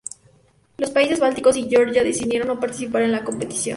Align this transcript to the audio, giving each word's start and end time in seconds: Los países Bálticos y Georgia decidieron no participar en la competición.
Los 0.77 0.89
países 0.89 1.19
Bálticos 1.19 1.55
y 1.57 1.69
Georgia 1.69 2.03
decidieron 2.03 2.47
no 2.47 2.59
participar 2.59 3.03
en 3.03 3.11
la 3.11 3.23
competición. 3.23 3.69